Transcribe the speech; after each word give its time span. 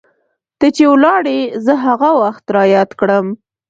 ته 0.59 0.67
چې 0.75 0.83
ولاړي 0.91 1.39
زه 1.65 1.73
هغه 1.85 2.09
وخت 2.21 2.43
رایاد 2.57 2.89
کړم 2.99 3.25